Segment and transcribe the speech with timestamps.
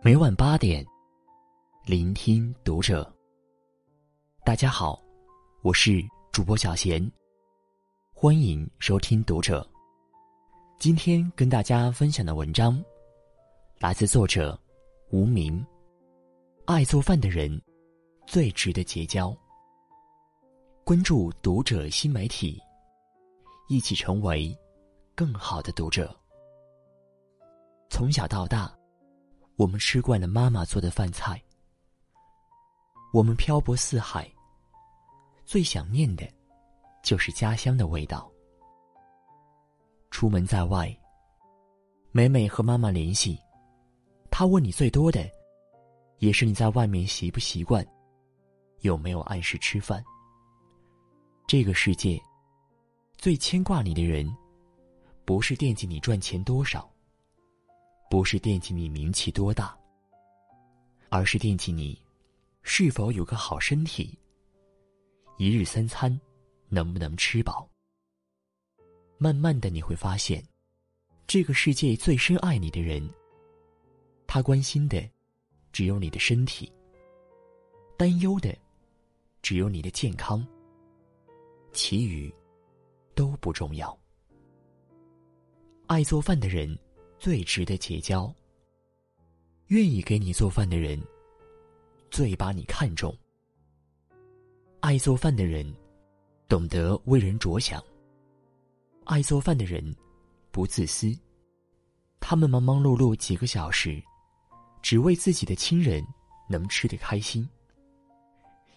[0.00, 0.86] 每晚八点，
[1.84, 3.12] 聆听读者。
[4.44, 5.02] 大家好，
[5.60, 7.04] 我是主播小贤，
[8.14, 9.68] 欢迎收听读者。
[10.78, 12.80] 今天跟大家分享的文章，
[13.80, 14.56] 来自作者
[15.10, 15.66] 无名。
[16.64, 17.60] 爱做饭的人，
[18.24, 19.36] 最值得结交。
[20.84, 22.56] 关注读者新媒体，
[23.68, 24.56] 一起成为
[25.16, 26.16] 更好的读者。
[27.90, 28.77] 从小到大。
[29.58, 31.42] 我们吃惯了妈妈做的饭菜，
[33.12, 34.30] 我们漂泊四海，
[35.44, 36.24] 最想念的，
[37.02, 38.30] 就是家乡的味道。
[40.12, 40.96] 出门在外，
[42.12, 43.36] 每每和妈妈联系，
[44.30, 45.28] 她问你最多的，
[46.18, 47.84] 也是你在外面习不习惯，
[48.82, 50.00] 有没有按时吃饭。
[51.48, 52.16] 这个世界，
[53.16, 54.32] 最牵挂你的人，
[55.24, 56.88] 不是惦记你赚钱多少。
[58.10, 59.78] 不是惦记你名气多大，
[61.10, 62.00] 而是惦记你
[62.62, 64.18] 是否有个好身体，
[65.36, 66.18] 一日三餐
[66.68, 67.68] 能不能吃饱。
[69.18, 70.42] 慢慢的你会发现，
[71.26, 73.06] 这个世界最深爱你的人，
[74.26, 75.06] 他关心的
[75.70, 76.72] 只有你的身体，
[77.98, 78.56] 担忧的
[79.42, 80.46] 只有你的健康，
[81.74, 82.34] 其余
[83.14, 83.96] 都不重要。
[85.88, 86.78] 爱做饭的人。
[87.18, 88.32] 最值得结交。
[89.68, 90.98] 愿意给你做饭的人，
[92.10, 93.14] 最把你看重。
[94.80, 95.74] 爱做饭的人，
[96.48, 97.82] 懂得为人着想。
[99.04, 99.94] 爱做饭的人，
[100.50, 101.14] 不自私。
[102.20, 104.02] 他们忙忙碌碌几个小时，
[104.80, 106.04] 只为自己的亲人
[106.48, 107.48] 能吃得开心。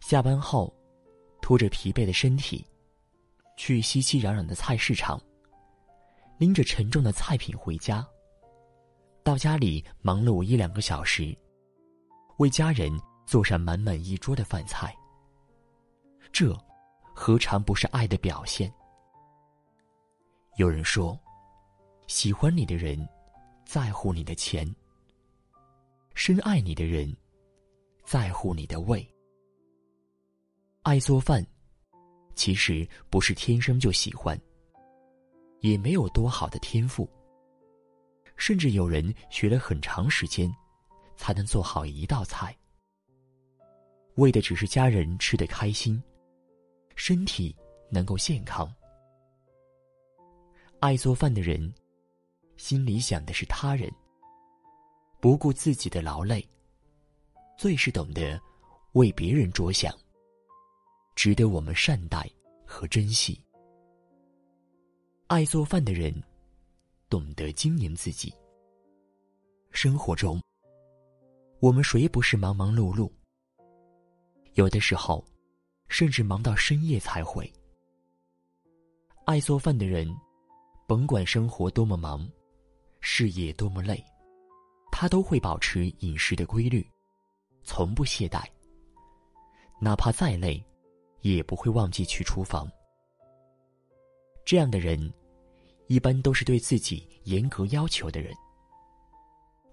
[0.00, 0.72] 下班后，
[1.42, 2.64] 拖着疲惫的身体，
[3.56, 5.20] 去熙熙攘攘的菜市场，
[6.38, 8.06] 拎着沉重的菜品回家。
[9.30, 11.32] 到家里忙碌一两个小时，
[12.38, 12.90] 为家人
[13.24, 14.92] 做上满满一桌的饭菜。
[16.32, 16.52] 这，
[17.14, 18.68] 何尝不是爱的表现？
[20.56, 21.16] 有人说，
[22.08, 23.08] 喜欢你的人，
[23.64, 24.66] 在乎你的钱；
[26.16, 27.16] 深爱你的人，
[28.02, 29.08] 在乎你的胃。
[30.82, 31.46] 爱做饭，
[32.34, 34.36] 其实不是天生就喜欢，
[35.60, 37.08] 也没有多好的天赋。
[38.40, 40.50] 甚至有人学了很长时间，
[41.14, 42.56] 才能做好一道菜，
[44.14, 46.02] 为的只是家人吃得开心，
[46.96, 47.54] 身体
[47.90, 48.74] 能够健康。
[50.78, 51.70] 爱做饭的人，
[52.56, 53.92] 心里想的是他人，
[55.20, 56.42] 不顾自己的劳累，
[57.58, 58.40] 最是懂得
[58.92, 59.94] 为别人着想，
[61.14, 62.26] 值得我们善待
[62.64, 63.38] 和珍惜。
[65.26, 66.10] 爱做饭的人。
[67.10, 68.32] 懂得经营自己。
[69.72, 70.40] 生活中，
[71.58, 73.10] 我们谁不是忙忙碌碌？
[74.54, 75.24] 有的时候，
[75.88, 77.52] 甚至忙到深夜才回。
[79.26, 80.08] 爱做饭的人，
[80.86, 82.26] 甭管生活多么忙，
[83.00, 84.02] 事业多么累，
[84.92, 86.88] 他都会保持饮食的规律，
[87.64, 88.44] 从不懈怠。
[89.80, 90.64] 哪怕再累，
[91.22, 92.70] 也不会忘记去厨房。
[94.44, 95.12] 这样的人。
[95.90, 98.32] 一般都是对自己严格要求的人，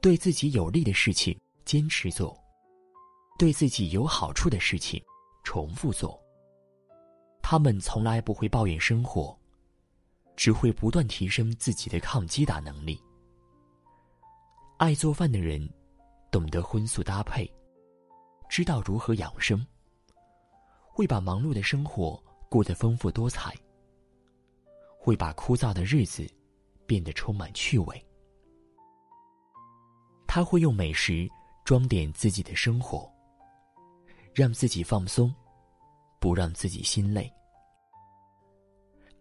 [0.02, 2.36] 对自己有利的事情坚持做，
[3.38, 5.00] 对自己有好处的事情
[5.44, 6.20] 重复做。
[7.40, 9.38] 他们从来不会抱怨生活，
[10.36, 13.00] 只会不断提升自己的抗击打能力。
[14.78, 15.70] 爱做饭的人，
[16.32, 17.48] 懂得荤素搭配，
[18.50, 19.64] 知道如何养生，
[20.90, 23.56] 会把忙碌的生活过得丰富多彩。
[25.08, 26.30] 会把枯燥的日子
[26.86, 28.06] 变得充满趣味。
[30.28, 31.26] 他会用美食
[31.64, 33.10] 装点自己的生活，
[34.34, 35.34] 让自己放松，
[36.20, 37.34] 不让自己心累。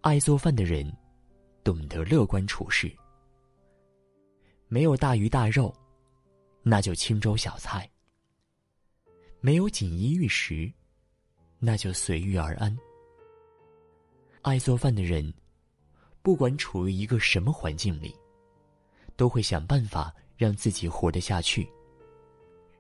[0.00, 0.92] 爱做饭的人，
[1.62, 2.92] 懂得乐观处事。
[4.66, 5.72] 没有大鱼大肉，
[6.64, 7.88] 那就清粥小菜；
[9.38, 10.69] 没有锦衣玉食，
[11.61, 12.76] 那就随遇而安。
[14.43, 15.32] 爱做饭的人。
[16.26, 18.12] 不管处于一个什么环境里，
[19.14, 21.70] 都会想办法让自己活得下去，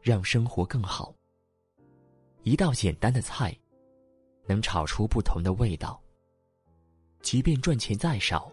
[0.02, 1.14] 让生活更好。
[2.42, 3.56] 一道简单的菜，
[4.46, 6.02] 能炒出不同的味道。
[7.20, 8.50] 即便赚钱再少，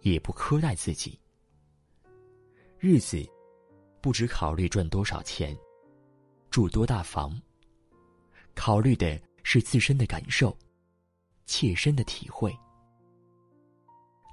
[0.00, 1.20] 也不苛待自己。
[2.78, 3.22] 日子，
[4.00, 5.54] 不只考虑赚多少钱，
[6.48, 7.38] 住多大房，
[8.54, 10.56] 考虑的是自身的感受，
[11.44, 12.56] 切身的体会。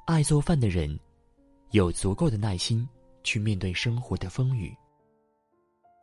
[0.09, 0.99] 爱做饭的人，
[1.69, 2.89] 有足够的耐心
[3.21, 4.75] 去面对生活的风雨，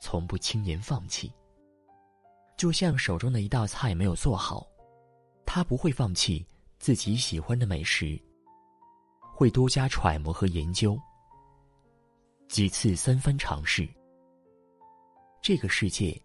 [0.01, 1.29] 从不轻言放弃。
[2.57, 4.65] 就像手中的一道菜没有做好，
[5.45, 6.47] 他不会放弃
[6.79, 8.17] 自己喜欢的美食，
[9.35, 10.97] 会多加揣摩和研究，
[12.47, 13.89] 几次三番尝试。
[15.43, 16.17] 这个世界，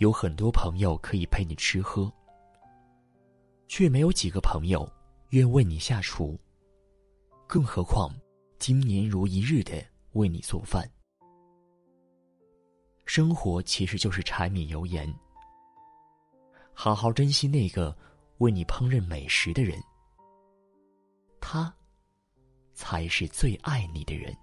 [0.00, 2.12] 有很多朋友可以陪你吃喝，
[3.68, 4.84] 却没有几个朋友
[5.28, 6.36] 愿为你下厨。
[7.48, 8.14] 更何况，
[8.58, 10.86] 今年如一日的为你做饭。
[13.06, 15.10] 生活其实就是柴米油盐。
[16.74, 17.96] 好好珍惜那个
[18.36, 19.80] 为你烹饪美食的人，
[21.40, 21.74] 他
[22.74, 24.36] 才是最爱你的人。